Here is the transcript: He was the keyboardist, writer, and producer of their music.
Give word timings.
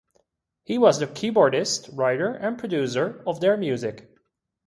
He 0.63 0.79
was 0.79 0.97
the 0.97 1.05
keyboardist, 1.05 1.95
writer, 1.95 2.29
and 2.33 2.57
producer 2.57 3.21
of 3.27 3.39
their 3.39 3.55
music. 3.55 4.09